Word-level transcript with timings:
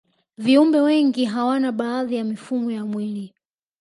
viumbe 0.37 0.79
wengi 0.81 1.25
hawana 1.25 1.71
baadhi 1.71 2.15
ya 2.15 2.23
mifumo 2.23 2.71
ya 2.71 2.85
mwili 2.85 3.33